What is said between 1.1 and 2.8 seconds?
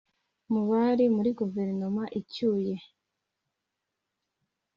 muri Guverinoma icyuye